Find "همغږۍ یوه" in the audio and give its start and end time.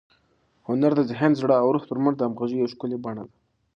2.27-2.71